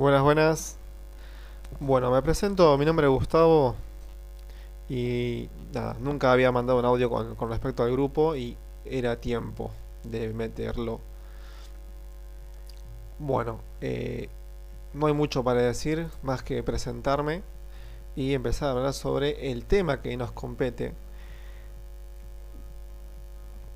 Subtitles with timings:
[0.00, 0.76] Buenas, buenas.
[1.78, 3.74] Bueno, me presento, mi nombre es Gustavo
[4.88, 9.70] y nada, nunca había mandado un audio con, respecto al grupo y era tiempo
[10.04, 11.00] de meterlo.
[13.18, 14.30] Bueno, eh,
[14.94, 17.42] no hay mucho para decir más que presentarme
[18.16, 20.94] y empezar a hablar sobre el tema que nos compete.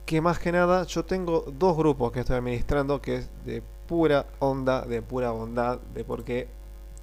[0.07, 4.27] Que más que nada yo tengo dos grupos que estoy administrando que es de pura
[4.41, 6.49] onda, de pura bondad, de por qué,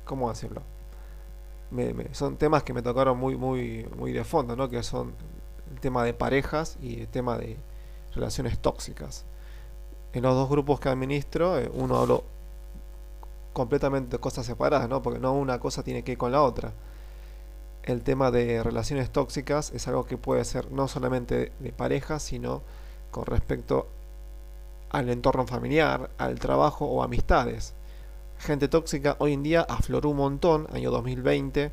[0.06, 0.30] ¿cómo
[1.94, 4.70] me- son temas que me tocaron muy, muy, muy de fondo, ¿no?
[4.70, 5.14] Que son
[5.74, 7.58] el tema de parejas y el tema de
[8.14, 9.26] relaciones tóxicas.
[10.14, 12.24] En los dos grupos que administro, eh, uno hablo
[13.54, 15.02] completamente de cosas separadas, ¿no?
[15.02, 16.74] Porque no una cosa tiene que ir con la otra.
[17.84, 22.62] El tema de relaciones tóxicas es algo que puede ser no solamente de pareja, sino
[23.12, 23.88] con respecto
[24.92, 27.74] al entorno familiar, al trabajo o amistades.
[28.40, 31.72] Gente tóxica hoy en día afloró un montón, año 2020,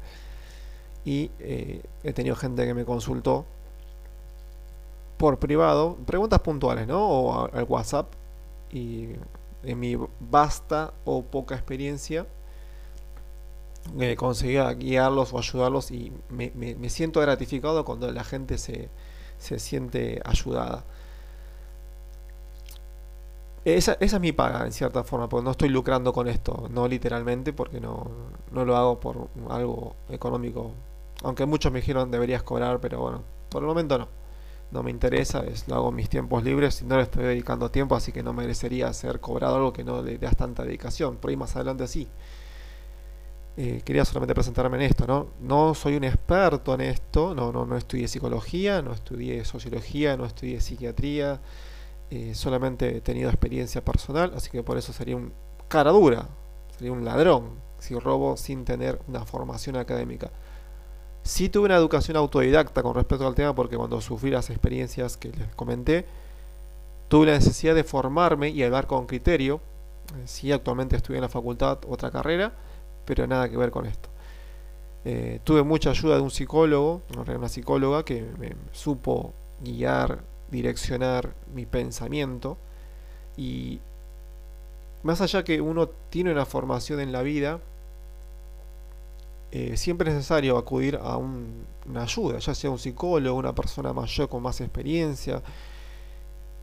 [1.05, 3.47] y eh, he tenido gente que me consultó
[5.17, 7.07] por privado, preguntas puntuales, ¿no?
[7.09, 8.13] O al WhatsApp,
[8.71, 9.09] y
[9.65, 12.27] en mi vasta o poca experiencia
[14.01, 18.91] eh, conseguía guiarlos o ayudarlos y me, me- me siento gratificado cuando la gente se,
[19.39, 20.85] se siente ayudada.
[23.77, 26.89] Esa, esa es mi paga, en cierta forma, porque no estoy lucrando con esto, no
[26.89, 28.09] literalmente, porque no,
[28.51, 30.73] no lo hago por algo económico.
[31.23, 34.09] Aunque muchos me dijeron deberías cobrar, pero bueno, por el momento no.
[34.71, 37.71] No me interesa, es, lo hago en mis tiempos libres y no le estoy dedicando
[37.71, 41.17] tiempo, así que no merecería ser cobrado algo que no le das tanta dedicación.
[41.17, 42.09] Por ahí más adelante sí.
[43.57, 45.29] Eh, quería solamente presentarme en esto, ¿no?
[45.41, 50.27] No soy un experto en esto, no, no, no estudié psicología, no estudié sociología, no
[50.27, 51.41] estudié psiquiatría,
[52.11, 55.33] eh, solamente he tenido experiencia personal, así que por eso sería un
[55.69, 56.29] cara dura,
[56.77, 60.31] sería un ladrón si robo sin tener una formación académica.
[61.23, 65.31] Sí tuve una educación autodidacta con respecto al tema porque cuando sufrí las experiencias que
[65.31, 66.07] les comenté,
[67.09, 69.61] tuve la necesidad de formarme y hablar con criterio.
[70.17, 72.53] Eh, Sí, actualmente estudié en la facultad otra carrera,
[73.05, 74.09] pero nada que ver con esto.
[75.05, 80.21] Eh, tuve mucha ayuda de un psicólogo, una psicóloga que me supo guiar,
[80.51, 82.57] direccionar mi pensamiento
[83.37, 83.81] y
[85.03, 87.61] más allá que uno tiene una formación en la vida,
[89.51, 93.93] eh, siempre es necesario acudir a un- una ayuda, ya sea un psicólogo, una persona
[93.93, 95.43] mayor con más experiencia,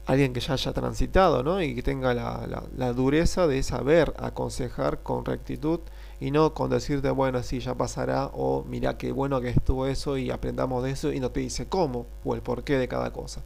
[0.05, 1.61] alguien que ya haya transitado, ¿no?
[1.61, 5.79] Y que tenga la, la- la dureza de saber aconsejar con rectitud
[6.19, 10.17] y no con decirte, bueno, sí, ya pasará, o mira qué bueno que estuvo eso
[10.17, 13.41] y aprendamos de eso y no te dice cómo o el porqué de cada cosa.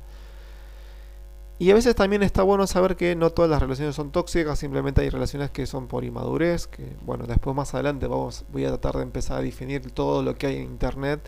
[1.62, 5.02] Y a veces también está bueno saber que no todas las relaciones son tóxicas, simplemente
[5.02, 8.96] hay relaciones que son por inmadurez, que bueno, después más adelante vamos, voy a tratar
[8.96, 11.20] de empezar a definir todo lo que hay en internet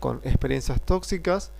[0.00, 1.52] con experiencias tóxicas,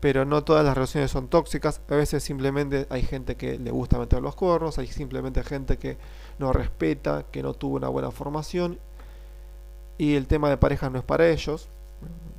[0.00, 4.00] pero no todas las relaciones son tóxicas, a veces simplemente hay gente que le gusta
[4.00, 5.96] meter los cuernos, hay simplemente gente que
[6.40, 8.80] no respeta, que no tuvo una buena formación
[9.96, 11.68] y el tema de pareja no es para ellos,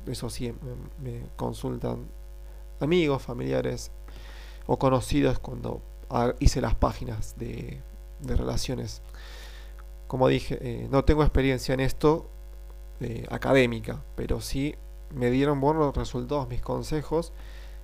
[0.06, 0.52] eso sí,
[1.02, 2.06] me consultan
[2.80, 3.90] amigos, familiares
[4.66, 5.82] o conocidos cuando
[6.38, 7.80] hice las páginas de,
[8.20, 9.02] relaciones.
[10.06, 12.30] Como dije, eh, no tengo experiencia en esto
[13.00, 14.74] eh, académica, pero sí
[15.14, 17.32] me dieron buenos resultados mis consejos.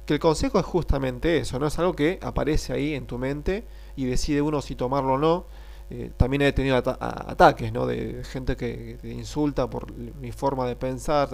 [0.07, 3.65] Que el consejo es justamente eso, no es algo que aparece ahí en tu mente
[3.95, 5.47] y decide uno si tomarlo o no.
[5.91, 7.87] Eh, también he tenido ataques, ¿no?
[7.87, 11.29] De gente que, te insulta por mi forma de pensar,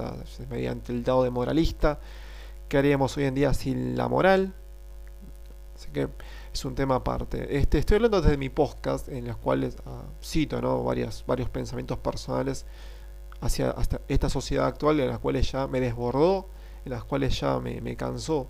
[0.51, 2.01] mediante el dado de moralista.
[2.69, 4.55] ¿Qué haríamos hoy en día sin la moral?
[5.79, 6.09] Así que
[6.53, 7.57] es un tema aparte.
[7.57, 10.83] Este, estoy hablando desde mi podcast, en los cuales ah, cito ¿no?
[10.83, 12.67] Varias, varios pensamientos personales
[13.41, 16.49] hacia hasta esta sociedad actual, en las cuales ya me desbordó,
[16.85, 18.49] en las cuales ya me, me cansó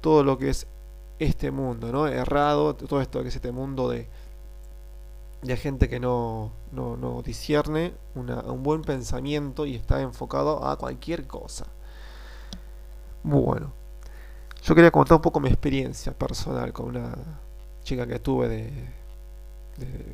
[0.00, 0.66] todo lo que es
[1.20, 2.08] este mundo, ¿no?
[2.08, 4.08] Errado, todo esto que es este mundo de,
[5.42, 10.76] de gente que no, no, no discierne una- un buen pensamiento y está enfocado a
[10.76, 11.66] cualquier cosa.
[13.22, 13.78] Bueno.
[14.62, 17.14] Yo quería contar un poco mi experiencia personal con una
[17.82, 18.70] chica que tuve de,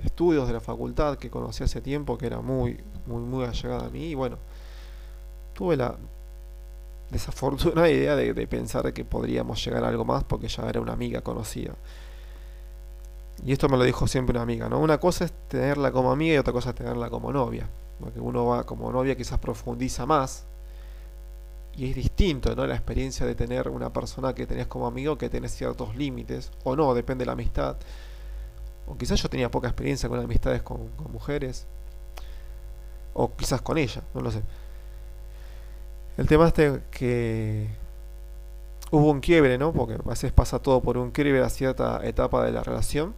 [0.05, 3.91] estudios de la facultad que conocí hace tiempo, que era muy, muy, muy allegada a
[3.91, 4.11] mí.
[4.11, 4.39] Y bueno,
[5.53, 5.97] tuve la
[7.11, 10.93] desafortunada idea de, de pensar que podríamos llegar a algo más porque ya era una
[10.93, 11.75] amiga conocida.
[13.45, 14.79] Y esto me lo dijo siempre una amiga, ¿no?
[14.79, 17.69] Una cosa es tenerla como amiga y otra cosa es tenerla como novia.
[18.01, 20.47] Porque uno va como novia quizás profundiza más
[21.77, 22.67] y es distinto, ¿no?
[22.67, 26.75] La experiencia de tener una persona que tenés como amigo que tenés ciertos límites, o
[26.75, 27.77] no, depende de la amistad.
[28.87, 31.67] O quizás yo tenía poca experiencia con amistades con, mujeres.
[33.15, 34.43] O quizás con ella, no lo sé.
[36.17, 36.55] El tema es
[36.91, 37.69] que
[38.91, 39.73] hubo un quiebre, ¿no?
[39.73, 43.15] Porque a veces pasa todo por un quiebre a cierta etapa de la relación.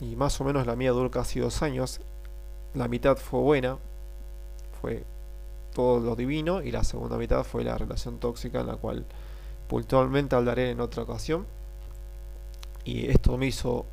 [0.00, 2.00] Y más o menos la mía duró casi dos años.
[2.74, 3.78] La mitad fue buena,
[4.80, 5.04] fue
[5.72, 6.62] todo lo divino.
[6.62, 9.06] Y la segunda mitad fue la relación tóxica, en la cual
[9.68, 11.46] puntualmente hablaré en otra ocasión.
[12.84, 13.86] Y esto me hizo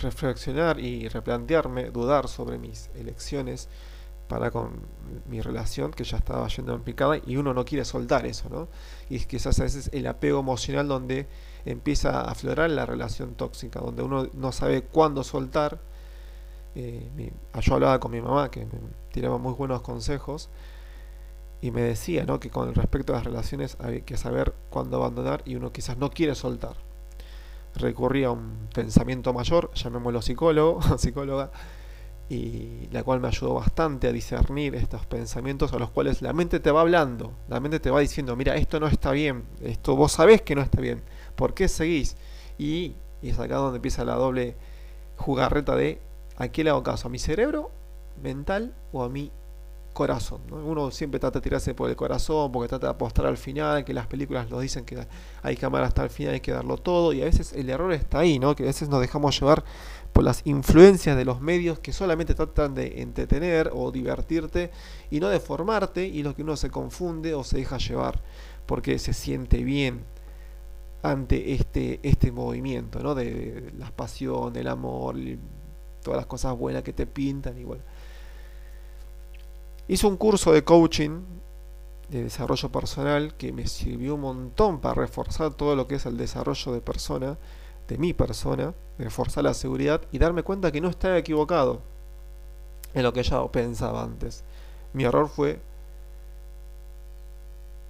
[0.00, 3.68] reflexionar y replantearme, dudar sobre mis elecciones
[4.28, 4.80] para con
[5.28, 8.68] mi relación que ya estaba yendo en picada y uno no quiere soltar eso, ¿no?
[9.10, 11.26] Y quizás a veces el apego emocional donde
[11.64, 15.78] empieza a aflorar la relación tóxica, donde uno no sabe cuándo soltar.
[16.74, 18.72] Eh, yo hablaba con mi mamá que me
[19.12, 20.48] tiraba muy buenos consejos
[21.64, 22.40] y me decía ¿no?
[22.40, 26.10] que con respecto a las relaciones hay que saber cuándo abandonar y uno quizás no
[26.10, 26.76] quiere soltar.
[27.74, 31.52] Recurría a un pensamiento mayor, llamémoslo psicólogo, psicóloga,
[32.28, 36.60] y la cual me ayudó bastante a discernir estos pensamientos a los cuales la mente
[36.60, 40.12] te va hablando, la mente te va diciendo, mira, esto no está bien, esto vos
[40.12, 41.02] sabés que no está bien,
[41.34, 42.18] ¿por qué seguís?
[42.58, 44.54] Y, es acá donde empieza la doble
[45.16, 45.98] jugarreta de
[46.36, 47.08] ¿a qué le hago caso?
[47.08, 47.70] ¿A mi cerebro
[48.22, 49.32] mental o a mi
[49.94, 50.42] corazón?
[50.50, 53.94] Uno siempre trata de tirarse por el corazón porque trata de apostar al final, que
[53.94, 55.06] las películas nos dicen que
[55.42, 57.92] hay que amar hasta el final, hay que darlo todo, y a veces el error
[57.94, 58.54] está ahí, ¿no?
[58.54, 59.64] que a veces nos dejamos llevar
[60.12, 64.70] por las influencias de los medios que solamente tratan de entretener o divertirte
[65.10, 68.22] y no de formarte y lo que uno se confunde o se deja llevar
[68.66, 70.04] porque se siente bien
[71.02, 73.14] ante este, este movimiento ¿no?
[73.14, 75.16] de, la pasión, el amor,
[76.02, 77.84] todas las cosas buenas que te pintan igual.
[79.86, 81.20] Hice un curso de coaching
[82.08, 86.16] de desarrollo personal que me sirvió un montón para reforzar todo lo que es el
[86.16, 87.38] desarrollo de persona
[87.88, 91.82] de mi persona, reforzar la seguridad y darme cuenta que no estaba equivocado
[92.94, 94.44] en lo que ya pensaba antes.
[94.92, 95.60] Mi error fue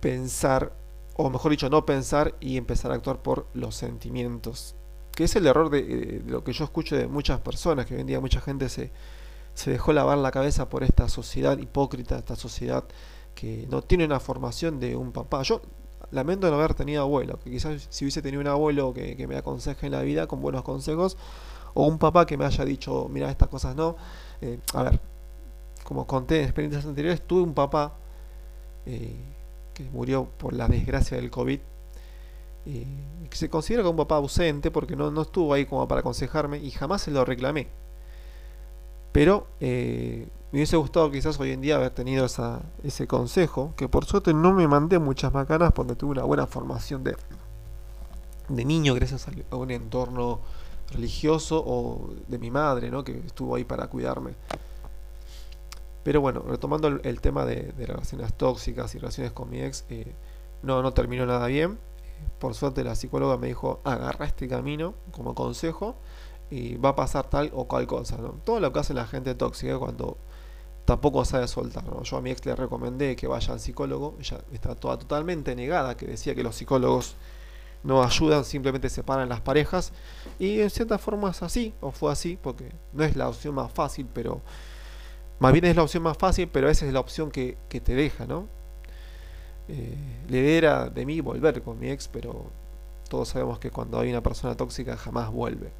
[0.00, 0.72] pensar,
[1.16, 4.74] o mejor dicho, no pensar y empezar a actuar por los sentimientos.
[5.14, 8.06] Que es el error de, lo que yo escucho de muchas personas, que hoy en
[8.06, 8.90] día mucha gente se,
[9.54, 12.84] se dejó lavar la cabeza por esta sociedad hipócrita, esta sociedad
[13.34, 15.42] que no tiene una formación de un papá.
[15.42, 15.62] Yo
[16.10, 19.86] lamento no haber tenido abuelo, que quizás si hubiese tenido un abuelo que, me aconseje
[19.86, 21.16] en la vida con buenos consejos,
[21.74, 23.96] o un papá que me haya dicho, mira, estas cosas no.
[24.40, 25.00] Eh, a ver,
[25.82, 27.94] como conté en experiencias anteriores, tuve un papá
[28.86, 29.16] eh,
[29.72, 31.60] que murió por la desgracia del COVID,
[32.66, 32.86] y
[33.28, 36.58] que se considera como un papá ausente porque no, no estuvo ahí como para aconsejarme
[36.58, 37.68] y jamás se lo reclamé.
[39.14, 43.88] Pero eh, me hubiese gustado quizás hoy en día haber tenido esa, ese consejo, que
[43.88, 47.16] por suerte no me mandé muchas macanas porque tuve una buena formación de,
[48.48, 50.40] de niño gracias a un entorno
[50.90, 53.04] religioso o de mi madre, ¿no?
[53.04, 54.34] que estuvo ahí para cuidarme.
[56.02, 60.12] Pero bueno, retomando el, tema de, relaciones tóxicas y relaciones con mi ex, eh,
[60.64, 61.78] no, no terminó nada bien.
[62.40, 65.94] Por suerte la psicóloga me dijo, agarra este camino como consejo
[66.50, 68.16] y va a pasar tal o cual cosa.
[68.16, 68.30] ¿no?
[68.44, 70.18] Todo lo que hace la gente tóxica cuando
[70.84, 71.84] tampoco sabe soltar.
[72.02, 75.96] Yo a mi ex le recomendé que vaya al psicólogo, ella está toda totalmente negada,
[75.96, 77.16] que decía que los psicólogos
[77.82, 79.92] no ayudan, simplemente separan las parejas.
[80.38, 83.72] Y en cierta forma es así, o fue así, porque no es la opción más
[83.72, 84.42] fácil, pero
[85.38, 88.26] más bien es la opción más fácil, pero esa es la opción que, te deja,
[88.26, 88.48] ¿no?
[89.68, 89.96] Eh,
[90.28, 92.50] le era de mí volver con mi ex, pero
[93.08, 95.72] todos sabemos que cuando hay una persona tóxica jamás vuelve.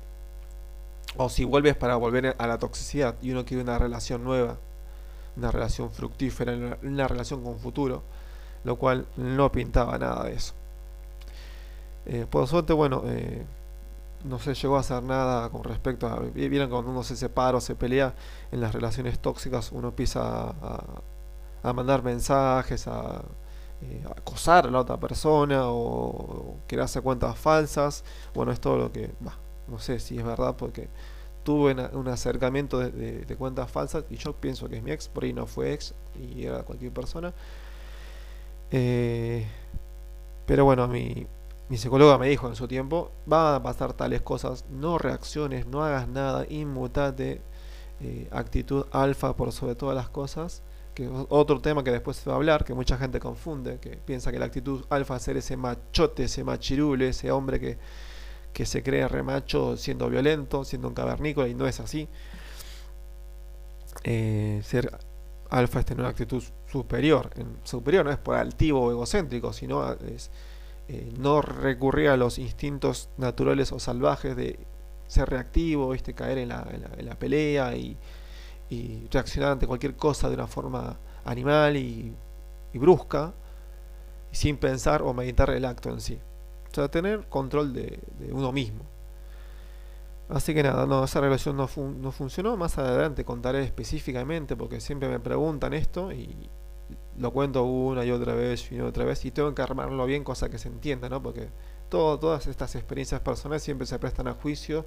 [1.16, 4.56] O si vuelves para volver a la toxicidad y uno quiere una relación nueva,
[5.36, 8.02] una relación fructífera, una relación con futuro,
[8.64, 10.54] lo cual no pintaba nada de eso.
[12.06, 13.46] Eh, por suerte, bueno, eh,
[14.24, 16.18] no se llegó a hacer nada con respecto a.
[16.20, 18.14] Vieron cuando uno se separa o se pelea
[18.52, 20.54] en las relaciones tóxicas, uno empieza
[21.62, 23.22] a, mandar mensajes, a,
[23.82, 28.04] eh, acosar a la otra persona o, crearse cuentas falsas.
[28.34, 29.10] Bueno, es todo lo que.
[29.68, 30.88] No sé si es verdad porque
[31.44, 35.32] tuve un acercamiento de, cuentas falsas y yo pienso que es mi ex, por ahí
[35.32, 37.34] no fue ex y era cualquier persona.
[38.70, 39.46] Eh,
[40.46, 41.26] pero bueno, mi,
[41.68, 45.84] mi psicóloga me dijo en su tiempo, va a pasar tales cosas, no reacciones, no
[45.84, 47.40] hagas nada, inmutate,
[48.00, 50.62] eh, actitud alfa por sobre todas las cosas,
[50.94, 53.96] que es otro tema que después se va a hablar, que mucha gente confunde, que
[53.96, 57.78] piensa que la actitud alfa es ser ese machote, ese machirule, ese hombre que
[58.54, 62.08] que se cree remacho siendo violento, siendo un cavernícola, y no es así.
[64.04, 64.96] Eh, ser
[65.50, 67.30] alfa es tener una actitud superior.
[67.36, 70.30] En, superior no es por altivo o egocéntrico, sino es
[70.88, 74.58] eh, no recurrir a los instintos naturales o salvajes de
[75.06, 77.96] ser reactivo, caer en la, pelea y,
[79.10, 82.12] reaccionar ante cualquier cosa de una forma animal y,
[82.74, 83.32] brusca,
[84.32, 86.18] sin pensar o meditar el acto en sí.
[86.74, 88.00] O sea, tener control de,
[88.32, 88.84] uno mismo.
[90.28, 92.56] Así que nada, no, esa relación no, funcionó.
[92.56, 96.50] Más adelante contaré específicamente porque siempre me preguntan esto y
[97.16, 100.48] lo cuento una y otra vez y otra vez y tengo que armarlo bien, cosa
[100.48, 101.22] que se entienda, ¿no?
[101.22, 101.48] Porque
[101.88, 104.84] todas estas experiencias personales siempre se prestan a juicio,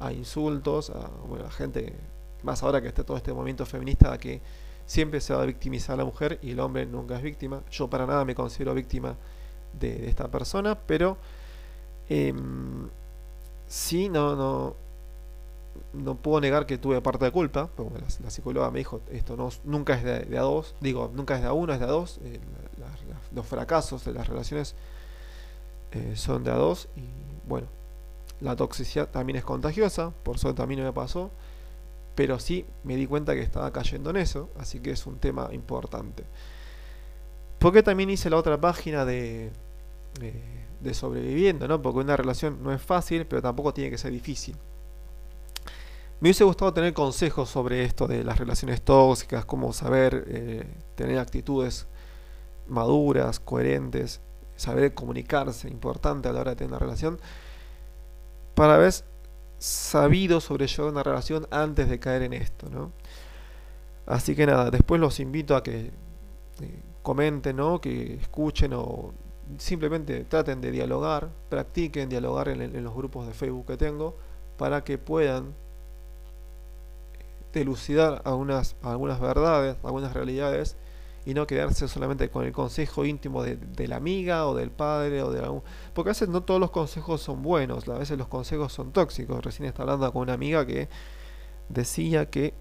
[0.00, 1.94] a insultos, a gente
[2.42, 4.40] más ahora que está todo este movimiento feminista que
[4.86, 7.62] siempre se va a victimizar a la mujer y el hombre nunca es víctima.
[7.70, 9.16] Yo para nada me considero víctima
[9.78, 11.16] de, esta persona, pero
[12.08, 12.34] eh,
[13.66, 14.76] sí, no, no,
[15.92, 19.50] no puedo negar que tuve parte de culpa, porque la, psicóloga me dijo, esto no,
[19.64, 22.18] nunca es de, a dos, digo, nunca es de a uno, es de a dos,
[22.22, 22.40] eh,
[23.34, 24.74] los fracasos de las relaciones
[25.92, 27.04] eh, son de a dos, y
[27.48, 27.66] bueno,
[28.40, 31.30] la toxicidad también es contagiosa, por suerte a mí no me pasó,
[32.14, 35.50] pero sí me di cuenta que estaba cayendo en eso, así que es un tema
[35.52, 36.24] importante.
[37.58, 39.50] Porque también hice la otra página de,
[40.18, 41.82] de, sobreviviendo, ¿no?
[41.82, 44.56] Porque una relación no es fácil, pero tampoco tiene que ser difícil.
[46.20, 51.18] Me hubiese gustado tener consejos sobre esto de las relaciones tóxicas, cómo saber eh, tener
[51.18, 51.86] actitudes
[52.68, 54.20] maduras, coherentes,
[54.56, 57.20] saber comunicarse, importante a la hora de tener una relación,
[58.54, 58.94] para haber
[59.58, 62.92] sabido sobrellevar una relación antes de caer en esto, ¿no?
[64.06, 65.90] Así que nada, después los invito a que
[66.60, 67.80] eh, comenten, ¿no?
[67.80, 69.12] Que escuchen o
[69.58, 74.16] simplemente traten de dialogar, practiquen dialogar en, los grupos de Facebook que tengo
[74.56, 75.54] para que puedan
[77.52, 80.76] delucidar algunas, algunas verdades, algunas realidades
[81.24, 85.32] y no quedarse solamente con el consejo íntimo de, la amiga o del padre o
[85.32, 85.62] de algún...
[85.92, 89.44] Porque a veces no todos los consejos son buenos, a veces los consejos son tóxicos.
[89.44, 90.88] Recién estaba hablando con una amiga que
[91.68, 92.54] decía que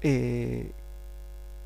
[0.00, 0.72] eh,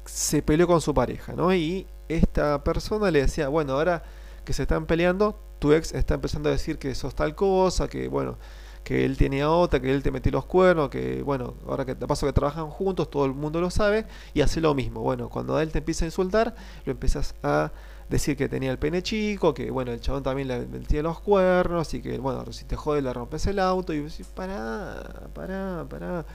[0.05, 1.55] se peleó con su pareja, ¿no?
[1.55, 4.03] Y esta persona le decía, bueno, ahora
[4.45, 8.09] que se están peleando, tu ex está empezando a decir que sos tal cosa, que
[8.09, 8.39] bueno,
[8.85, 12.07] que él tenía otra, que él te metió los cuernos, que bueno, ahora que te
[12.07, 15.01] paso que trabajan juntos, todo el mundo lo sabe, y hace lo mismo.
[15.01, 17.73] Bueno, cuando él te empieza a insultar, lo empiezas a
[18.11, 21.95] decir que tenía el pene chico, que bueno, el chabón también le metía los cuernos,
[21.95, 26.27] y que bueno, si te jode le rompes el auto, y decís, pará, pará, pará.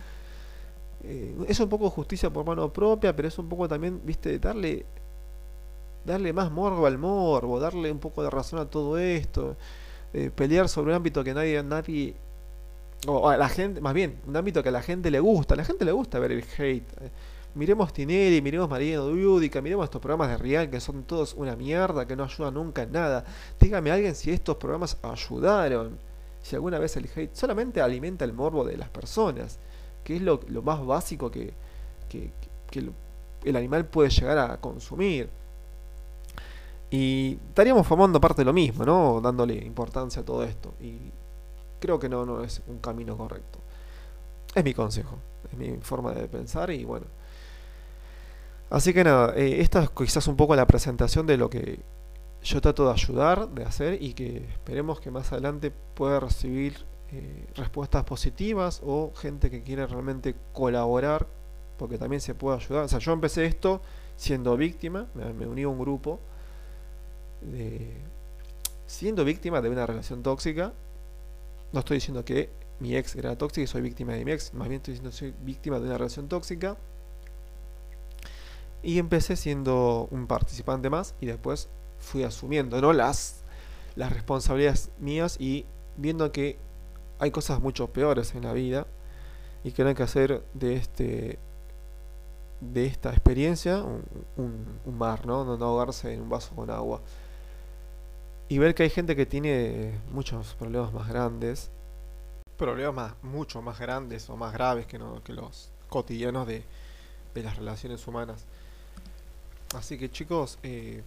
[1.04, 4.86] Eh, es un poco justicia por mano propia, pero es un poco también, viste, darle
[6.06, 9.56] darle más morbo al morbo, darle un poco de razón a todo esto,
[10.14, 12.16] eh, pelear sobre un ámbito que nadie, nadie,
[13.08, 15.58] o a la gente, más bien, un ámbito que a la gente le gusta, a
[15.58, 16.92] la gente le gusta ver el hate.
[17.02, 17.12] Eh,
[17.56, 22.06] miremos Tineri, miremos Mariano Dudica, miremos estos programas de Real que son todos una mierda,
[22.08, 23.26] que no ayudan nunca en nada.
[23.60, 25.98] Dígame alguien si estos programas ayudaron,
[26.42, 29.60] si alguna vez el hate solamente alimenta el morbo de las personas,
[30.04, 31.54] que es lo, más básico que,
[32.10, 32.32] que
[33.44, 35.30] el animal puede llegar a consumir.
[36.92, 39.22] Y estaríamos formando parte de lo mismo, ¿no?
[39.22, 40.74] Dándole importancia a todo esto.
[40.80, 41.12] Y
[41.80, 43.60] creo que no, no es un camino correcto.
[44.56, 45.18] Es mi consejo,
[45.52, 47.06] es mi forma de pensar y bueno.
[48.70, 51.80] Así que nada, eh, esta es quizás un poco la presentación de lo que
[52.44, 57.48] yo trato de ayudar, de hacer y que esperemos que más adelante pueda recibir eh,
[57.56, 61.28] respuestas positivas o gente que quiera realmente colaborar,
[61.78, 62.86] porque también se puede ayudar.
[62.86, 63.82] O sea, yo empecé esto
[64.16, 66.20] siendo víctima, me uní a un grupo
[68.86, 70.74] siendo víctima de una relación tóxica.
[71.72, 74.68] No estoy diciendo que mi ex era tóxica y soy víctima de mi ex, más
[74.68, 76.78] bien estoy diciendo que soy víctima de una relación tóxica.
[78.82, 81.70] Y empecé siendo un participante más y después
[82.00, 82.94] fui asumiendo ¿no?
[82.94, 83.44] las,
[83.96, 85.66] las responsabilidades mías y
[85.98, 86.58] viendo que
[87.20, 88.88] hay cosas mucho peores en la vida
[89.64, 91.40] y que hay que hacer de este
[92.62, 94.04] de esta experiencia un,
[94.86, 95.46] un mar, ¿no?
[95.46, 97.02] No ahogarse en un vaso con agua
[98.50, 101.72] y ver que hay gente que tiene muchos problemas más grandes,
[102.58, 106.64] problemas mucho más grandes o más graves que, los cotidianos de,
[107.34, 108.46] de las relaciones humanas.
[109.76, 111.04] Así que chicos, eh,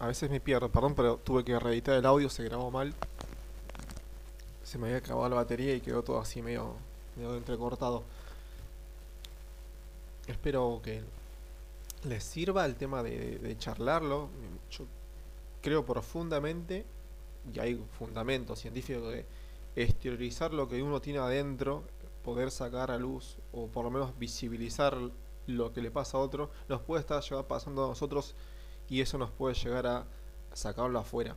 [0.00, 2.92] a veces me pierdo, perdón, pero tuve que reeditar el audio, se grabó mal.
[4.64, 6.74] Se me había acabado la batería y quedó todo así medio,
[7.16, 8.02] medio entrecortado.
[10.26, 11.02] Espero que
[12.04, 14.28] les sirva el tema de, charlarlo.
[15.64, 16.84] Creo profundamente,
[17.50, 19.24] y hay fundamento científico de
[19.74, 21.84] exteriorizar lo que uno tiene adentro,
[22.22, 24.94] poder sacar a luz o por lo menos visibilizar
[25.46, 28.34] lo que le pasa a otro, nos puede estar pasando a nosotros
[28.90, 30.06] y eso nos puede llegar a
[30.52, 31.34] sacarlo afuera.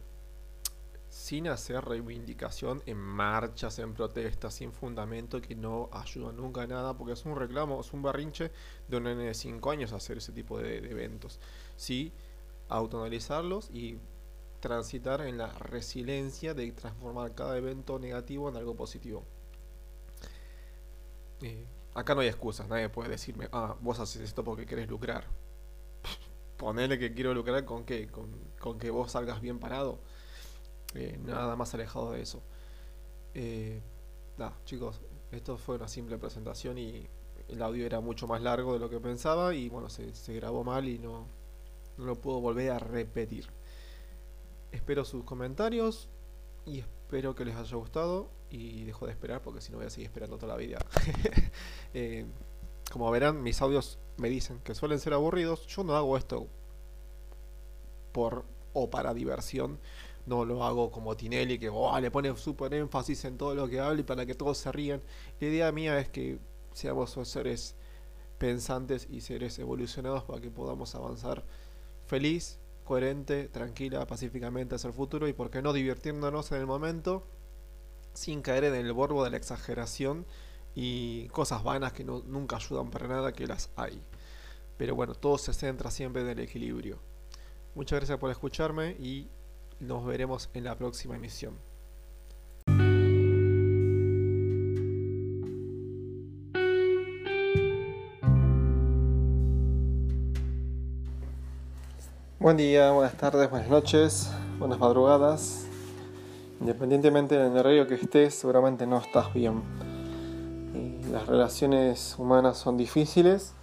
[1.10, 6.98] sin hacer reivindicación en marchas, en protestas, sin fundamento que no ayuda nunca a nada,
[6.98, 8.52] porque es un reclamo, es un barrinche
[8.90, 11.40] de un nene de 5 años hacer ese tipo de, eventos.
[11.78, 12.12] Sí,
[12.68, 14.00] autoanalizarlos y
[14.60, 19.24] transitar en la resiliencia de transformar cada evento negativo en algo positivo.
[21.42, 25.26] Eh, acá no hay excusas, nadie puede decirme, ah, vos haces esto porque querés lucrar.
[26.58, 30.00] Ponele que quiero lucrar con qué, con, con que vos salgas bien parado.
[30.96, 32.42] Eh, nada más alejado de eso.
[33.34, 33.82] Eh,
[34.66, 37.08] chicos, esto fue una simple presentación y
[37.48, 40.88] el audio era mucho más largo de lo que pensaba y bueno, se, grabó mal
[40.88, 41.28] y no,
[41.98, 43.48] no lo puedo volver a repetir.
[44.72, 46.10] Espero sus comentarios
[46.66, 49.90] y espero que les haya gustado y dejo de esperar porque si no voy a
[49.90, 50.80] seguir esperando toda la vida.
[51.94, 52.26] Eh,
[52.92, 55.66] como verán, mis audios me dicen que suelen ser aburridos.
[55.68, 56.48] Yo no hago esto
[58.12, 59.80] por o para diversión
[60.28, 63.80] no lo hago como Tinelli, que oh, le pone súper énfasis en todo lo que
[63.80, 65.02] habla y para que todos se rían.
[65.40, 66.38] La idea mía es que
[66.74, 67.76] seamos seres
[68.38, 71.44] pensantes y seres evolucionados para que podamos avanzar
[72.06, 77.28] feliz, coherente, tranquila, pacíficamente hacia el futuro y por qué no divirtiéndonos en el momento
[78.14, 80.26] sin caer en el borbo de la exageración
[80.74, 84.02] y cosas vanas que no, nunca ayudan para nada que las hay.
[84.78, 86.98] Pero bueno, todo se centra siempre en el equilibrio.
[87.76, 89.28] Muchas gracias por escucharme y
[89.80, 91.60] nos veremos en la próxima emisión.
[102.48, 105.68] Buen día, buenas tardes, buenas noches, buenas madrugadas.
[106.62, 109.64] Independientemente del horario que estés, seguramente no estás bien.
[111.12, 113.54] las relaciones humanas son difíciles.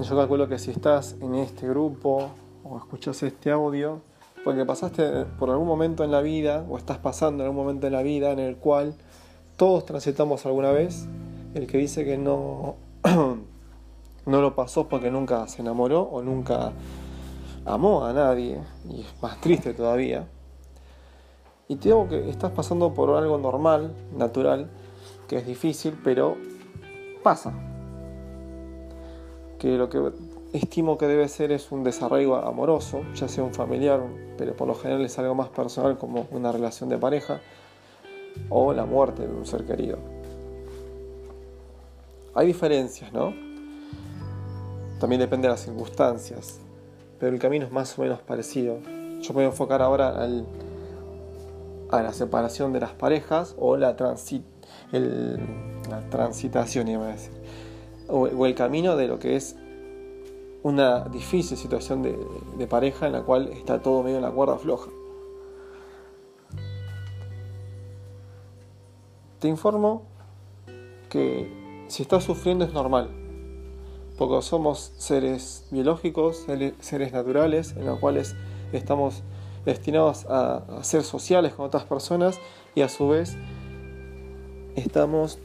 [0.00, 2.30] Yo calculo que si estás en este grupo
[2.62, 4.00] o escuchas este audio,
[4.44, 7.94] porque pasaste por algún momento en la vida, o estás pasando en algún momento en
[7.94, 8.94] la vida en el cual
[9.56, 11.08] todos transitamos alguna vez.
[11.54, 12.76] El que dice que no,
[14.26, 16.72] no lo pasó porque nunca se enamoró o nunca
[17.64, 20.26] amó a nadie, y es más triste todavía.
[21.68, 24.68] Y te digo que estás pasando por algo normal, natural,
[25.28, 26.36] que es difícil, pero
[27.22, 27.52] pasa.
[29.58, 30.12] Que lo que
[30.52, 34.02] estimo que debe ser es un desarrollo amoroso, ya sea un familiar,
[34.36, 37.40] pero por lo general es algo más personal como una relación de pareja
[38.50, 39.98] o la muerte de un ser querido.
[42.34, 43.51] Hay diferencias, ¿no?
[45.02, 46.60] También depende de las circunstancias,
[47.18, 48.78] pero el camino es más o menos parecido.
[49.20, 50.46] Yo voy a enfocar ahora al,
[51.90, 54.44] a la separación de las parejas o la, transit,
[54.92, 57.32] la transitación, iba a decir,
[58.06, 59.56] o el camino de lo que es
[60.62, 64.88] una difícil situación de, pareja en la cual está todo medio en la cuerda floja.
[69.40, 70.04] Te informo
[71.08, 73.21] que si estás sufriendo es normal,
[74.18, 76.46] porque somos seres biológicos,
[76.80, 78.34] seres naturales, en los cuales
[78.72, 79.22] estamos
[79.64, 82.38] destinados a, ser sociales con otras personas
[82.74, 83.36] y a su vez
[84.76, 85.38] estamos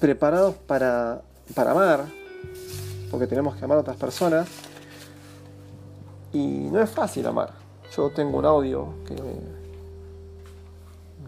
[0.00, 1.22] preparados para,
[1.54, 2.04] para amar,
[3.10, 4.48] porque tenemos que amar a otras personas.
[6.32, 7.54] Y no es fácil amar.
[7.96, 9.16] Yo tengo un audio que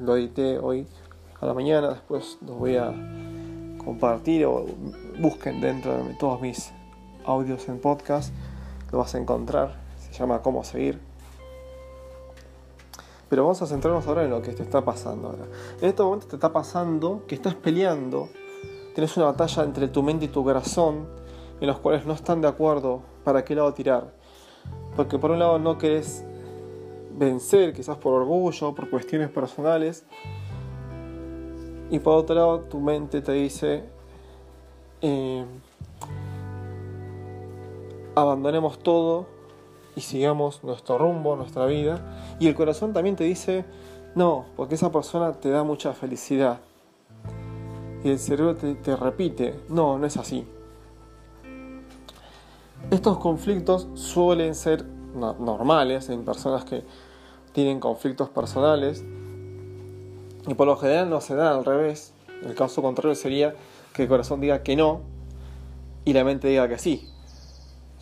[0.02, 0.86] lo edité hoy
[1.40, 2.92] a la mañana, después lo voy a
[3.84, 4.66] compartir o
[5.18, 6.72] busquen dentro de todos mis
[7.24, 8.32] audios en podcast,
[8.92, 11.00] lo vas a encontrar, se llama Cómo seguir.
[13.28, 15.44] Pero vamos a centrarnos ahora en lo que te está pasando ahora.
[15.80, 18.28] En este momento te está pasando que estás peleando,
[18.94, 21.06] tienes una batalla entre tu mente y tu corazón,
[21.60, 24.12] en los cuales no están de acuerdo para qué lado tirar.
[24.96, 26.24] Porque por un lado no querés
[27.12, 30.04] vencer, quizás por orgullo, por cuestiones personales.
[31.90, 33.84] Y por otro lado tu mente te dice,
[35.02, 35.44] eh,
[38.14, 39.26] abandonemos todo
[39.96, 42.00] y sigamos nuestro rumbo, nuestra vida.
[42.38, 43.64] Y el corazón también te dice,
[44.14, 46.60] no, porque esa persona te da mucha felicidad.
[48.04, 50.46] Y el cerebro te, te repite, no, no es así.
[52.90, 56.84] Estos conflictos suelen ser normales en personas que
[57.52, 59.04] tienen conflictos personales
[60.46, 62.12] y por lo general no se dan al revés.
[62.44, 63.54] El caso contrario sería
[63.92, 65.02] que el corazón diga que no
[66.04, 67.08] y la mente diga que sí.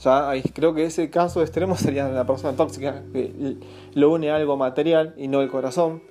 [0.02, 3.56] Ya creo que ese caso extremo sería la persona tóxica que
[3.94, 6.02] lo une a algo material y no el corazón.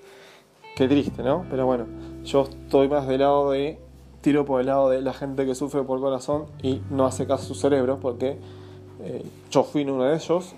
[0.76, 1.46] Qué triste, ¿no?
[1.50, 1.88] Pero bueno,
[2.24, 3.80] yo estoy más del lado de
[4.22, 7.44] tiro por el lado de la gente que sufre por corazón y no hace caso
[7.44, 8.38] a su cerebro porque
[9.02, 10.54] eh, yo fui uno de ellos.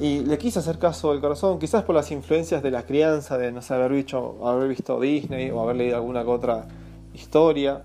[0.00, 3.52] Y le quise hacer caso del corazón, quizás por las influencias de la crianza, de
[3.52, 6.66] no sé, haber visto, haber visto Disney o haber leído alguna que otra
[7.12, 7.82] historia.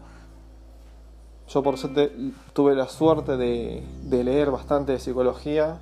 [1.50, 2.14] Yo por suerte
[2.54, 3.84] tuve la suerte de,
[4.24, 5.80] leer bastante de psicología,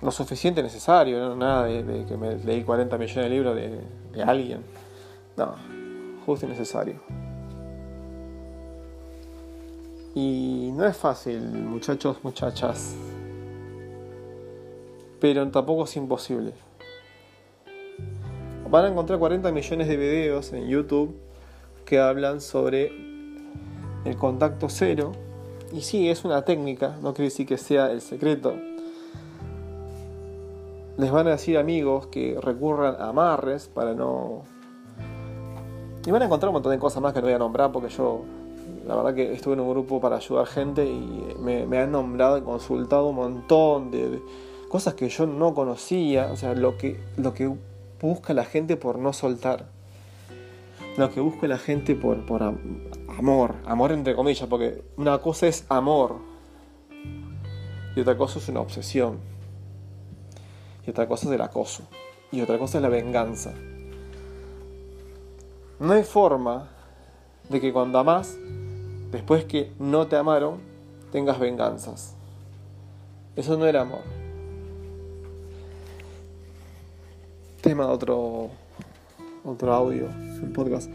[0.00, 1.36] lo suficiente necesario, ¿no?
[1.36, 4.64] nada de, que me leí 40 millones de libros de, de alguien.
[5.36, 5.54] No,
[6.24, 7.00] justo y necesario.
[10.14, 12.94] Y no es fácil, muchachos, muchachas.
[15.20, 16.52] Pero tampoco es imposible.
[18.70, 21.14] Van a encontrar 40 millones de videos en YouTube
[21.84, 22.92] que hablan sobre
[24.04, 25.12] el contacto cero.
[25.72, 28.54] Y sí, es una técnica, no quiere decir que sea el secreto.
[30.96, 34.42] Les van a decir amigos que recurran a amarres para no...
[36.06, 37.88] Y van a encontrar un montón de cosas más que no voy a nombrar porque
[37.88, 38.22] yo
[38.86, 42.42] la verdad que estuve en un grupo para ayudar gente y me, han nombrado y
[42.42, 44.22] consultado un montón de,
[44.74, 47.48] cosas que yo no conocía, o sea, lo que, lo que
[48.00, 49.66] busca la gente por no soltar,
[50.96, 55.64] lo que busca la gente por, por amor, amor entre comillas, porque una cosa es
[55.68, 56.16] amor
[57.94, 59.20] y otra cosa es una obsesión
[60.84, 61.84] y otra cosa es el acoso
[62.32, 63.52] y otra cosa es la venganza.
[65.78, 66.68] No hay forma
[67.48, 68.36] de que cuando amas
[69.12, 70.58] después que no te amaron,
[71.12, 72.16] tengas venganzas.
[73.36, 74.23] Eso no era amor.
[77.64, 78.50] Tema de otro,
[79.42, 80.04] otro audio,
[80.42, 80.90] un podcast.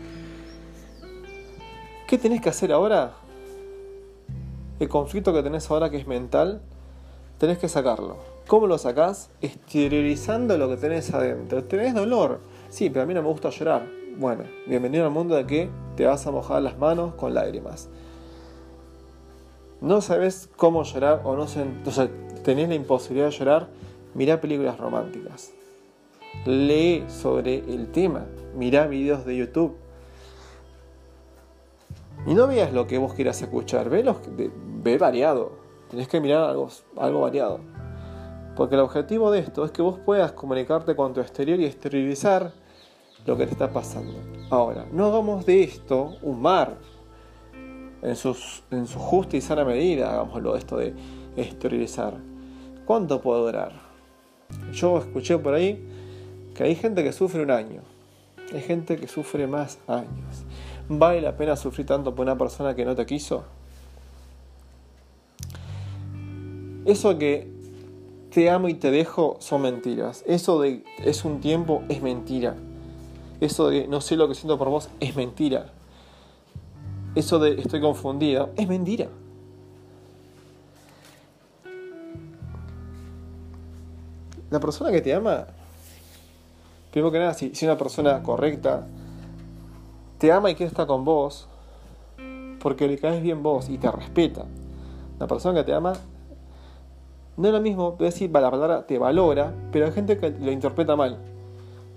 [2.08, 3.14] ¿Qué tenés que hacer ahora?
[4.80, 6.62] El conflicto que tenés ahora que es mental,
[7.40, 8.18] tenés que sacarlo.
[8.46, 9.32] ¿Cómo lo sacás?
[9.42, 11.64] Exteriorizando lo que tenés adentro.
[11.64, 12.40] Tenés dolor.
[12.70, 13.88] Sí, pero a mí no me gusta llorar.
[14.20, 17.90] Bueno, bienvenido al mundo de que te vas a mojar las manos con lágrimas
[19.82, 22.10] no sabes cómo llorar o no o sea,
[22.44, 23.70] tenés la imposibilidad de llorar,
[24.14, 25.54] mirá películas románticas.
[26.46, 29.76] Lee sobre el tema, mirá videos de YouTube.
[32.26, 35.54] Y no veas lo que vos quieras escuchar, ve, los, ve variado.
[35.90, 37.60] Tenés que mirar algo, algo variado.
[38.56, 42.52] Porque el objetivo de esto es que vos puedas comunicarte con tu exterior y exteriorizar
[43.26, 44.14] lo que te está pasando.
[44.50, 46.78] Ahora, no hagamos de esto un mar,
[48.02, 50.94] en, su justa y sana medida, hagámoslo, esto de
[51.36, 52.16] esterilizar.
[52.86, 53.74] ¿Cuánto puede durar?
[54.72, 55.88] Yo escuché por ahí
[56.60, 57.84] que hay gente que sufre un año,
[58.54, 60.44] hay gente que sufre más años.
[60.90, 63.46] ¿Vale la pena sufrir tanto por una persona que no te quiso?
[66.84, 67.50] Eso que
[68.34, 70.26] te amo y te dejo son mentiras.
[70.28, 72.58] Eso de es un tiempo es mentira.
[73.40, 75.72] Eso de no sé lo que siento por vos es mentira
[77.16, 79.08] eso de estoy confundido, es mentira.
[84.50, 85.48] La persona que te ama,
[86.92, 88.88] primero que nada, si, si una persona correcta,
[90.18, 91.48] te ama y quiere estar con vos,
[92.60, 94.46] porque le caes bien vos y te respeta.
[95.20, 95.94] La persona que te ama,
[97.38, 100.32] no es lo mismo, voy a decir la palabra te valora, pero hay gente que
[100.32, 101.18] lo interpreta mal.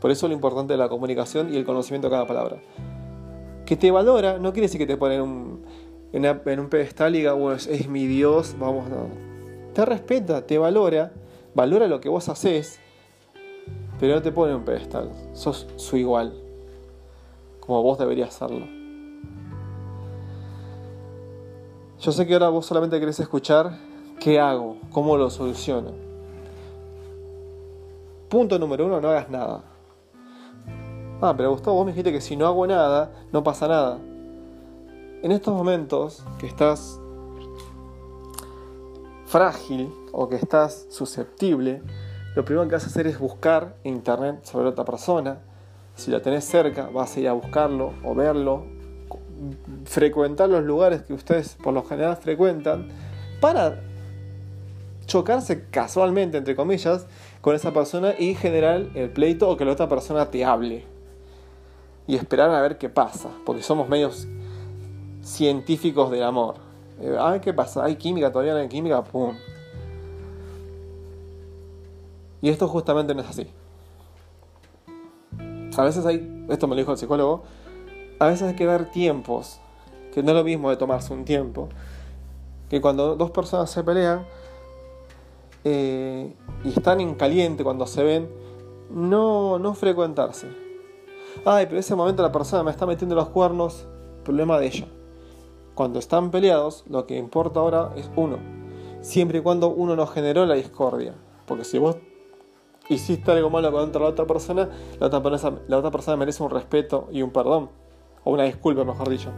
[0.01, 2.59] Por eso lo importante de la comunicación y el conocimiento de cada palabra
[3.73, 7.57] que te valora no quiere decir que te pone en un, pedestal y diga, bueno,
[7.57, 9.07] es, mi Dios, vamos, no.
[9.73, 11.13] Te respeta, te valora,
[11.55, 12.81] valora lo que vos haces,
[14.03, 15.13] pero no te pone un pedestal.
[15.33, 16.33] Sos su igual,
[17.61, 18.67] como vos deberías serlo.
[22.01, 23.79] Yo sé que ahora vos solamente querés escuchar
[24.19, 25.93] qué hago, cómo lo soluciono.
[28.29, 29.63] Punto número uno, no hagas nada.
[31.21, 34.01] Ah, pero Gustavo, vos me dijiste que si no hago nada, no pasa nada.
[35.23, 37.01] En estos momentos que estás
[39.27, 41.85] frágil o que estás susceptible,
[42.35, 45.39] lo primero que vas a hacer es buscar en internet sobre otra persona.
[45.95, 48.65] Si la tenés cerca, vas a ir a buscarlo o verlo,
[49.85, 52.89] frecuentar los lugares que ustedes por lo general frecuentan
[53.41, 53.81] para
[55.07, 57.07] chocarse casualmente, entre comillas,
[57.41, 60.85] con esa persona y generar el pleito o que la otra persona te hable
[62.07, 64.27] y esperar a ver qué pasa, porque somos medios
[65.23, 66.55] científicos del amor.
[67.01, 69.35] Eh, a qué pasa, hay química, todavía no hay química, ¡pum!
[72.43, 73.47] Y esto justamente no es así.
[75.77, 77.45] A veces hay, esto me lo dijo el psicólogo,
[78.19, 79.59] a veces hay que dar tiempos,
[80.13, 81.71] que no es lo mismo de tomarse un tiempo,
[82.69, 84.27] que cuando dos personas se pelean
[85.65, 88.29] eh, y están en caliente cuando se ven,
[88.91, 90.49] no, no frecuentarse
[91.45, 93.87] ay, pero ese momento la persona me está metiendo los cuernos,
[94.25, 94.87] problema de ella.
[95.75, 98.39] Cuando están peleados, lo que importa ahora es uno,
[99.01, 101.15] siempre y cuando uno no generó la discordia.
[101.47, 101.97] Porque si vos
[102.89, 104.69] hiciste algo malo contra la otra persona,
[104.99, 107.71] la otra persona, la otra persona merece un respeto y un perdón.
[108.25, 109.31] O una disculpa, mejor dicho.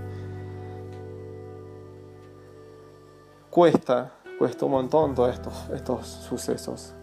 [3.50, 6.94] Cuesta, cuesta un montón todos estos, estos sucesos.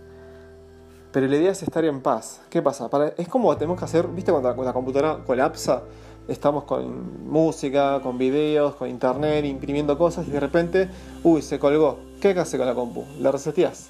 [1.12, 2.41] Pero la idea es estar en paz.
[2.49, 2.89] ¿Qué pasa?
[3.17, 5.84] es como tenemos que hacer, ¿viste cuando la, computadora colapsa?
[6.27, 10.89] Estamos con música, con videos, con internet, imprimiendo cosas y de repente,
[11.23, 11.99] uy, se colgó.
[12.21, 13.04] ¿Qué hacer con la compu?
[13.19, 13.89] La reseteás.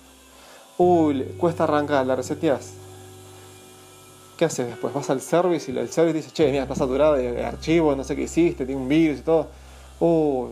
[0.84, 2.72] Uy, cuesta arrancar, la reseteás.
[4.36, 4.91] ¿Qué haces después?
[4.91, 8.15] Vas al service y el service dice, che, mira, está saturado de archivos, no sé
[8.15, 9.46] qué hiciste, tiene un virus y todo.
[10.00, 10.50] Uy.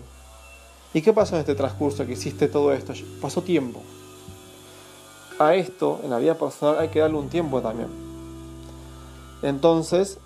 [0.94, 2.94] ¿Y qué pasó en este transcurso que hiciste todo esto?
[3.20, 3.82] Pasó tiempo
[5.40, 7.90] a esto, en la vida personal, hay que darle un tiempo también.
[9.42, 10.20] Entonces,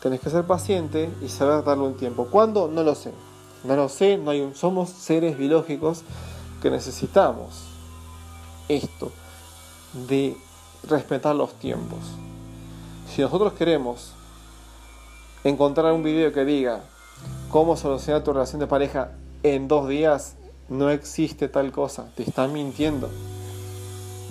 [0.00, 2.28] tenés que ser paciente y saber darle un tiempo.
[2.30, 2.66] ¿Cuándo?
[2.66, 3.12] No lo sé.
[3.64, 4.54] No lo sé, no hay un...
[4.54, 6.00] somos seres biológicos
[6.62, 7.75] que necesitamos
[8.68, 9.12] esto
[10.08, 10.36] de
[10.88, 12.00] respetar los tiempos.
[13.12, 14.12] Si nosotros queremos
[15.44, 16.82] encontrar un video que diga
[17.50, 20.36] cómo solucionar tu relación de pareja en dos días,
[20.68, 23.08] no existe tal cosa, te están mintiendo.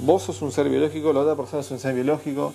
[0.01, 2.53] Vos sos un ser biológico, la otra persona es un ser biológico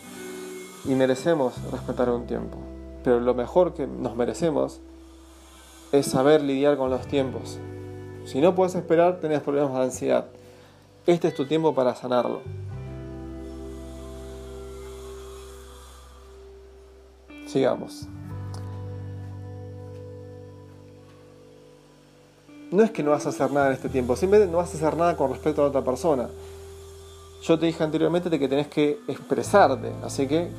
[0.85, 2.59] y merecemos respetar un tiempo.
[3.03, 4.81] Pero lo mejor que nos merecemos
[5.93, 7.59] es saber lidiar con los tiempos.
[8.27, 10.27] Si no puedes esperar, tenés problemas de ansiedad.
[11.07, 12.43] Este es tu tiempo para sanarlo.
[17.47, 18.07] Sigamos.
[22.71, 24.77] no es que no vas a hacer nada en este tiempo, simplemente no vas a
[24.77, 26.29] hacer nada con respecto a la otra persona.
[27.43, 30.51] Yo te dije anteriormente de que tenés que expresarte, así que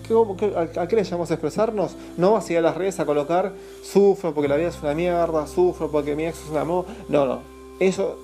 [0.55, 1.95] ¿a qué le llamamos a expresarnos?
[2.17, 4.95] No vas a ir a las redes a colocar sufro porque la vida es una
[4.95, 6.85] mierda, sufro porque mi ex es un amor.
[7.07, 7.39] No, no.
[7.79, 8.17] Eso,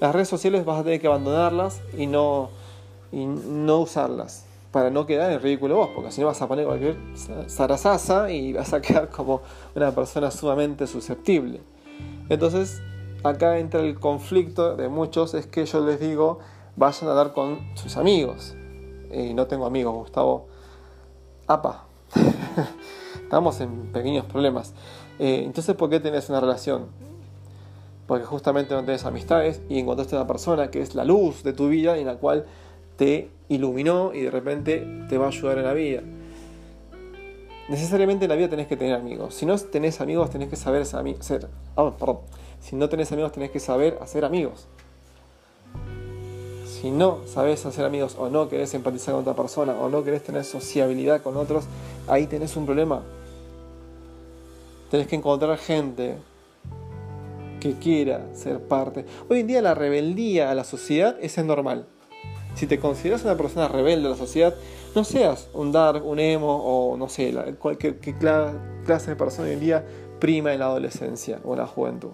[0.00, 2.50] las redes sociales vas a tener que abandonarlas y no,
[3.12, 6.66] y no usarlas para no quedar en ridículo vos, porque si no vas a poner
[6.66, 6.96] cualquier
[7.48, 9.40] zarazasa y vas a quedar como
[9.74, 11.60] una persona sumamente susceptible.
[12.28, 12.82] Entonces,
[13.24, 16.38] acá entra el conflicto de muchos, es que yo les digo,
[16.76, 18.54] vayan a dar con sus amigos.
[19.10, 20.46] Y no tengo amigos, Gustavo.
[21.46, 21.86] Apa.
[23.22, 24.74] Estamos en pequeños problemas.
[25.18, 26.86] Eh, entonces, ¿por qué tenés una relación?
[28.08, 31.68] Porque justamente no tenés amistades y encontraste una persona que es la luz de tu
[31.68, 32.46] vida y en la cual
[32.96, 36.02] te iluminó y de repente te va a ayudar en la vida.
[37.68, 39.34] Necesariamente en la vida tenés que tener amigos.
[39.36, 41.46] Si no tenés amigos, tenés que saber ser.
[41.76, 42.18] Oh, perdón
[42.60, 44.66] si no tenés amigos, tenés que saber hacer amigos.
[46.66, 50.22] Si no sabes hacer amigos o no querés empatizar con otra persona o no querés
[50.22, 51.64] tener sociabilidad con otros,
[52.06, 53.02] ahí tenés un problema.
[54.90, 56.16] Tenés que encontrar gente
[57.58, 59.04] que quiera ser parte.
[59.28, 61.86] Hoy en día la rebeldía a la sociedad es normal.
[62.54, 64.54] Si te consideras una persona rebelde a la sociedad,
[64.94, 69.60] no seas un dark, un emo o no sé, cualquier clase de persona hoy en
[69.60, 69.84] día
[70.18, 72.10] prima en la adolescencia o en la juventud.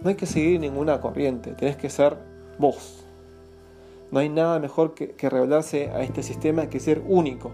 [0.00, 2.16] No hay que seguir ninguna corriente, tenés que ser
[2.58, 3.04] vos.
[4.10, 7.52] No hay nada mejor que, que revelarse a este sistema que ser único.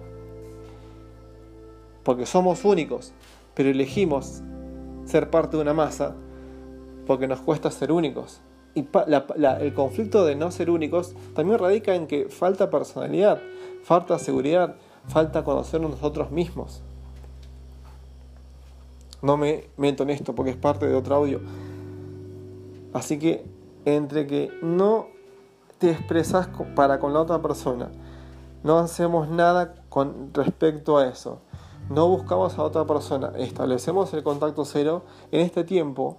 [2.05, 3.13] Porque somos únicos,
[3.55, 4.43] pero elegimos
[5.05, 6.15] ser parte de una masa
[7.07, 8.41] porque nos cuesta ser únicos.
[8.75, 8.87] Y
[9.61, 13.41] el conflicto de no ser únicos también radica en que falta personalidad,
[13.83, 14.77] falta seguridad,
[15.09, 16.83] falta conocernos nosotros mismos.
[19.23, 21.41] No me meto en esto porque es parte de otro audio.
[22.93, 23.47] Así que
[23.87, 25.07] entre que no
[25.79, 27.91] te expresas para con la otra persona,
[28.63, 31.41] no hacemos nada con respecto a eso,
[31.89, 36.19] no buscamos a otra persona, establecemos el contacto cero, en este tiempo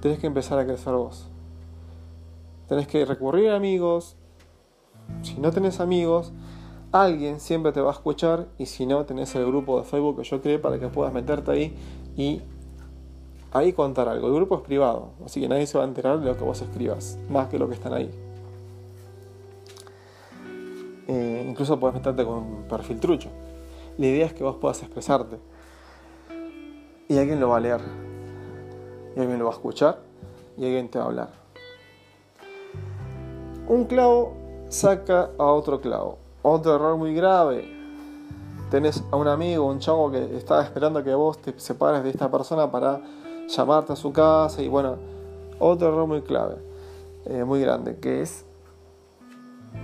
[0.00, 1.28] tenés que empezar a crecer vos.
[2.68, 4.16] Tenés que recurrir a amigos.
[5.22, 6.32] Si no tenés amigos,
[6.92, 10.24] alguien siempre te va a escuchar y si no, tenés el grupo de Facebook que
[10.24, 11.74] yo creé para que puedas meterte ahí
[12.16, 12.42] y
[13.52, 14.28] ahí contar algo.
[14.28, 16.60] El grupo es privado, así que nadie se va a enterar de lo que vos
[16.60, 18.10] escribas, más que lo que están ahí.
[21.08, 23.30] Eh, incluso puedes meterte con un perfil trucho.
[23.96, 25.38] La idea es que vos puedas expresarte.
[27.08, 28.07] Y alguien lo va a leer.
[29.18, 29.98] Alguien lo va a escuchar.
[30.56, 31.28] Y alguien te va a hablar.
[33.68, 34.32] Un clavo
[34.68, 36.18] saca a otro clavo.
[36.42, 37.76] Otro error muy grave.
[38.70, 42.30] Tenés a un amigo, un chavo que está esperando que vos te separes de esta
[42.30, 43.00] persona para
[43.48, 44.96] llamarte a su casa y bueno,
[45.58, 46.56] otro error muy clave,
[47.24, 48.44] eh, muy grande, que es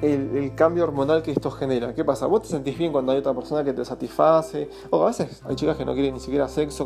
[0.03, 1.95] el, cambio hormonal que esto genera.
[1.95, 2.27] ¿Qué pasa?
[2.27, 5.57] Vos te sentís bien cuando hay otra persona que te satisface, o a veces hay
[5.57, 6.85] chicas que no quieren ni siquiera sexo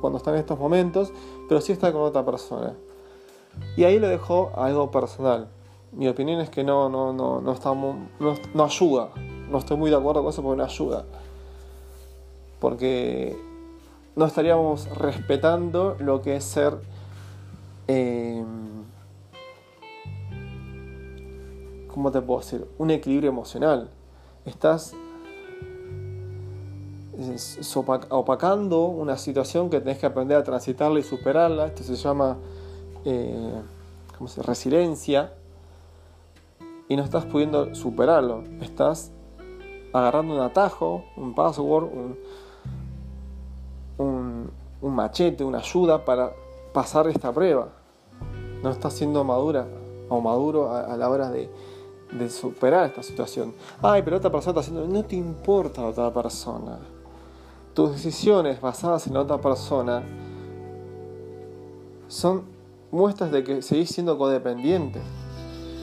[0.00, 1.12] cuando están en estos momentos,
[1.48, 2.74] pero sí está con otra persona.
[3.76, 5.48] Y ahí lo dejó algo personal.
[5.92, 9.10] mi opinión es que no, no, no, no, estamos, no, no ayuda.
[9.50, 11.04] No estoy muy de acuerdo con eso porque no ayuda.
[12.60, 13.36] Porque
[14.16, 16.78] no estaríamos respetando lo que es ser
[17.88, 18.42] eh,
[21.94, 22.66] ¿cómo te puedo decir?
[22.76, 23.88] Un equilibrio emocional.
[24.44, 24.96] Estás
[28.10, 31.66] opacando una situación que tenés que aprender a transitarla y superarla.
[31.66, 32.36] Esto se llama
[33.04, 33.62] eh,
[34.18, 35.34] ¿cómo se resiliencia.
[36.88, 38.42] Y no estás pudiendo superarlo.
[38.60, 39.12] Estás
[39.92, 41.90] agarrando un atajo, un password,
[43.98, 44.50] un,
[44.82, 46.32] un machete, una ayuda para
[46.72, 47.68] pasar esta prueba.
[48.64, 49.68] No estás siendo madura
[50.08, 51.48] o maduro a, la hora de,
[52.12, 53.54] de, superar esta situación.
[53.82, 54.86] Ay, pero otra persona está haciendo.
[54.86, 56.78] No te importa la otra persona.
[57.74, 60.02] Tus decisiones basadas en la otra persona
[62.08, 62.44] son
[62.90, 65.00] muestras de que seguís siendo codependiente.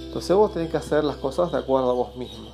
[0.06, 2.50] Entonces vos tenés que hacer las cosas de acuerdo a vos mismo.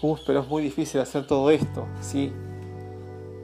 [0.00, 1.86] Uf, pero es muy difícil hacer todo esto.
[2.00, 2.32] Sí,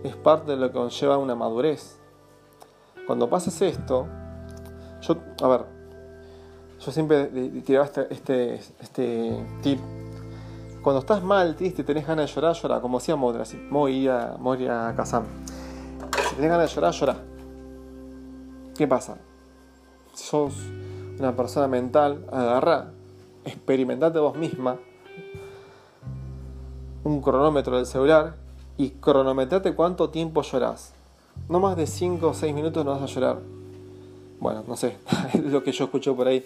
[0.04, 1.98] es parte de lo que conlleva una madurez.
[3.06, 4.06] Cuando pases esto,
[5.02, 5.73] yo, a ver,
[6.84, 7.26] yo siempre
[7.64, 9.80] tiraba este, este, este, tip.
[10.82, 15.24] Cuando estás mal, triste, tenés ganas de llorar, llorar, como decía Moria, Moria Kazan.
[16.28, 17.16] Si tenés ganas de llorar, llorar.
[18.76, 19.16] ¿Qué pasa?
[20.12, 20.54] Si sos
[21.18, 22.90] una persona mental, agarrá,
[23.44, 24.76] experimentate vos misma
[27.04, 28.36] un cronómetro del celular
[28.76, 30.92] y cronometrate cuánto tiempo llorás.
[31.48, 33.54] No más de 5 o 6 minutos no vas a llorar
[34.44, 34.98] bueno, no sé,
[35.32, 36.44] es lo que yo escucho por ahí,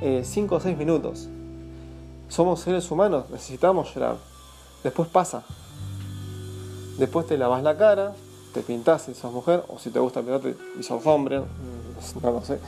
[0.00, 1.28] 5 eh, o 6 minutos.
[2.28, 4.16] Somos seres humanos, necesitamos llorar.
[4.82, 5.44] Después pasa.
[6.98, 8.14] Después te lavas la cara,
[8.52, 11.42] te pintas si sos mujer, o si te gusta pintarte y sos hombre,
[12.22, 12.58] no lo sé.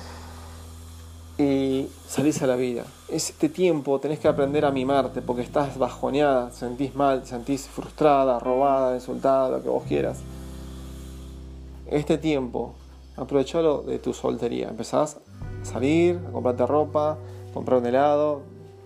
[1.37, 2.85] Y salís a la vida.
[3.09, 8.95] Este tiempo tenés que aprender a mimarte porque estás bajoneada, sentís mal, sentís frustrada, robada,
[8.95, 10.19] insultada, lo que vos quieras.
[11.87, 12.75] Este tiempo
[13.17, 14.69] aprovechalo de tu soltería.
[14.69, 15.19] Empezás
[15.65, 17.19] salir, a comprarte ropa,
[17.53, 18.43] comprar un helado,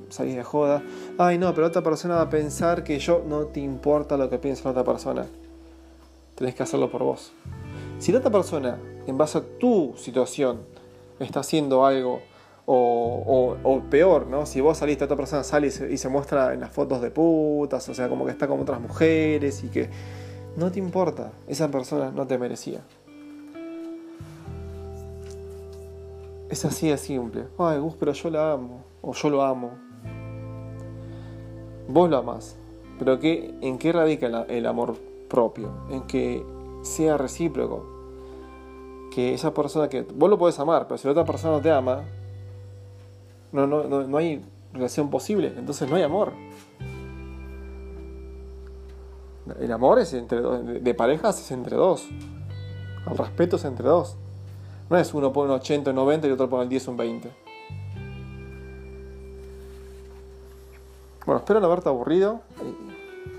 [0.08, 0.82] salir de joda.
[1.18, 4.38] Ay, no, pero otra persona va a pensar que yo no te importa lo que
[4.38, 5.26] piensa la otra persona.
[6.34, 7.32] Tenés que hacerlo por vos.
[7.98, 10.60] Si la otra persona, en base a tu situación,
[11.18, 12.20] está haciendo algo,
[12.70, 14.44] o, peor, ¿no?
[14.44, 17.94] Si vos saliste, otra persona sale y se muestra en las fotos de putas, o
[17.94, 19.88] sea, como que está con otras mujeres y que
[20.56, 22.82] no te importa, esa persona no te merecía.
[26.48, 27.46] Es así de simple.
[27.58, 28.84] Ay, Gus, pero yo la amo.
[29.02, 29.72] O yo lo amo.
[31.88, 32.56] Vos lo amás.
[32.98, 34.96] Pero ¿qué, ¿en qué radica el, amor
[35.28, 35.70] propio?
[35.90, 36.44] En que
[36.82, 37.86] sea recíproco.
[39.10, 40.02] Que esa persona que.
[40.02, 42.04] Vos lo podés amar, pero si la otra persona no te ama,
[43.52, 45.52] no, no, no, hay relación posible.
[45.56, 46.32] Entonces no hay amor.
[49.60, 50.60] El amor es entre dos.
[50.64, 52.08] De parejas es entre dos.
[53.10, 54.16] El respeto es entre dos.
[54.90, 57.30] No es uno pone un 80, un 90 y otro pone el 10, un 20.
[61.26, 62.40] Bueno, espero no haberte aburrido.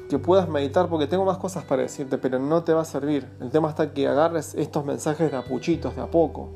[0.10, 3.28] Que puedas meditar porque tengo más cosas para decirte, pero no te va a servir.
[3.42, 6.50] El tema está que agarres estos mensajes de apuchitos, de a poco.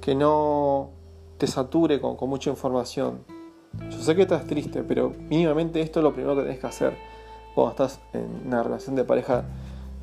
[0.00, 0.90] Que no
[1.36, 3.24] te sature con, mucha información.
[3.90, 6.96] Yo sé que estás triste, pero mínimamente esto es lo primero que tienes que hacer
[7.54, 9.44] cuando estás en una relación de pareja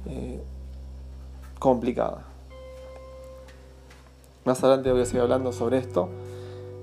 [0.06, 0.40] eh,
[1.58, 2.29] complicada.
[4.46, 6.10] Más adelante voy a seguir hablando sobre esto.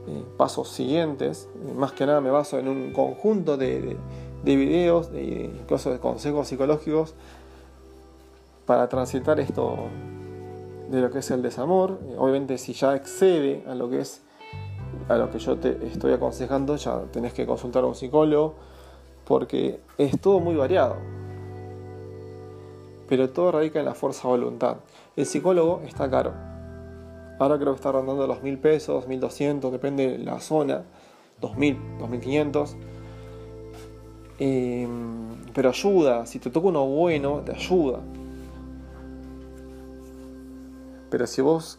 [0.08, 1.48] Eh, pasos siguientes.
[1.74, 3.96] Más que nada me baso en un conjunto de,
[4.44, 7.14] de, videos, de, incluso de consejos psicológicos
[8.66, 9.76] para transitar esto
[10.90, 11.98] de lo que es el desamor.
[12.08, 14.22] Eh, obviamente si ya excede a lo que es
[15.08, 18.54] a lo que yo te estoy aconsejando, ya tenés que consultar a un psicólogo
[19.24, 20.96] porque es todo muy variado.
[23.08, 24.76] Pero todo radica en la fuerza de voluntad.
[25.14, 26.55] El psicólogo está caro
[27.38, 30.84] Ahora creo que está rondando los mil pesos, 1200, depende de la zona.
[31.40, 32.76] 2000, 2500.
[34.38, 34.88] Eh,
[35.54, 38.00] pero ayuda, si te toca uno bueno, te ayuda.
[41.10, 41.78] Pero si vos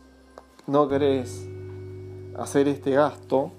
[0.68, 1.48] no querés
[2.38, 3.52] hacer este gasto,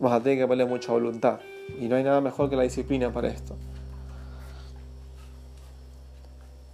[0.00, 1.40] vas a tener que ponerle mucha voluntad.
[1.78, 3.56] Y no hay nada mejor que la disciplina para esto.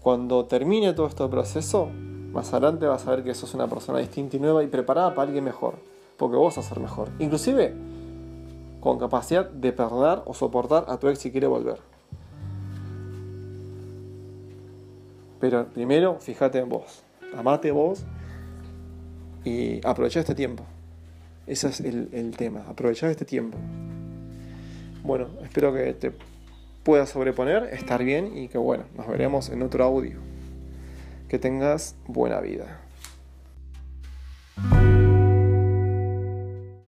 [0.00, 1.88] Cuando termine todo este proceso,
[2.34, 5.28] más adelante vas a ver que sos una persona distinta y nueva y preparada para
[5.28, 5.76] alguien mejor,
[6.16, 7.08] porque vos vas a ser mejor.
[7.20, 7.72] Inclusive
[8.80, 11.78] con capacidad de perdonar o soportar a tu ex si quiere volver.
[15.40, 17.02] Pero primero, fíjate en vos.
[17.36, 18.04] Amate vos
[19.44, 20.64] y aprovecha este tiempo.
[21.46, 23.58] Ese es el, tema, aprovechar este tiempo.
[25.02, 26.12] Bueno, espero que te
[26.82, 30.33] puedas sobreponer, estar bien y que bueno, nos veremos en otro audio.
[31.34, 32.78] Que tengas buena vida.